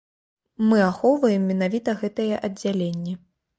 [0.69, 3.17] Мы ахоўваем менавіта гэтае аддзяленне.